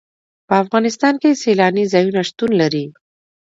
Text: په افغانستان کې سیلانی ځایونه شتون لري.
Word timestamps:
په 0.47 0.53
افغانستان 0.63 1.13
کې 1.21 1.39
سیلانی 1.43 1.83
ځایونه 1.93 2.21
شتون 2.29 2.51
لري. 2.61 2.85